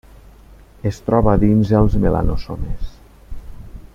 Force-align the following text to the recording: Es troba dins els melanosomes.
Es 0.91 0.97
troba 1.09 1.35
dins 1.43 1.75
els 1.81 1.99
melanosomes. 2.05 2.89